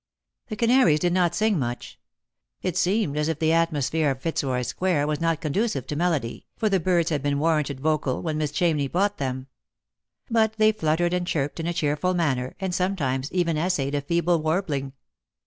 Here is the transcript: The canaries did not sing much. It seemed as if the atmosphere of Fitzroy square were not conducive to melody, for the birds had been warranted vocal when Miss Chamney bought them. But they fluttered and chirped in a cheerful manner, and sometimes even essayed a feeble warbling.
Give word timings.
The 0.47 0.55
canaries 0.55 0.99
did 0.99 1.13
not 1.13 1.35
sing 1.35 1.59
much. 1.59 1.99
It 2.63 2.75
seemed 2.75 3.15
as 3.19 3.27
if 3.27 3.37
the 3.37 3.51
atmosphere 3.53 4.09
of 4.09 4.19
Fitzroy 4.19 4.63
square 4.63 5.05
were 5.05 5.17
not 5.21 5.41
conducive 5.41 5.85
to 5.85 5.95
melody, 5.95 6.47
for 6.57 6.69
the 6.69 6.79
birds 6.79 7.11
had 7.11 7.21
been 7.21 7.37
warranted 7.37 7.79
vocal 7.79 8.23
when 8.23 8.39
Miss 8.39 8.51
Chamney 8.51 8.91
bought 8.91 9.19
them. 9.19 9.45
But 10.27 10.53
they 10.53 10.71
fluttered 10.71 11.13
and 11.13 11.27
chirped 11.27 11.59
in 11.59 11.67
a 11.67 11.73
cheerful 11.75 12.15
manner, 12.15 12.55
and 12.59 12.73
sometimes 12.73 13.31
even 13.31 13.57
essayed 13.59 13.93
a 13.93 14.01
feeble 14.01 14.41
warbling. 14.41 14.93